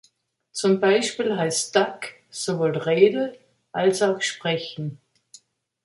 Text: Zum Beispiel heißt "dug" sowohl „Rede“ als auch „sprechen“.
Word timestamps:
Zum 0.51 0.79
Beispiel 0.79 1.37
heißt 1.37 1.75
"dug" 1.75 2.01
sowohl 2.31 2.75
„Rede“ 2.75 3.37
als 3.71 4.01
auch 4.01 4.19
„sprechen“. 4.19 4.97